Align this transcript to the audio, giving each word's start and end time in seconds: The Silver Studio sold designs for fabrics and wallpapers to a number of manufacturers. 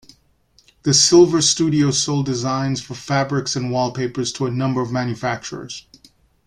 The 0.81 0.95
Silver 0.95 1.43
Studio 1.43 1.91
sold 1.91 2.25
designs 2.25 2.81
for 2.81 2.95
fabrics 2.95 3.55
and 3.55 3.69
wallpapers 3.69 4.31
to 4.31 4.47
a 4.47 4.51
number 4.51 4.81
of 4.81 4.91
manufacturers. 4.91 5.85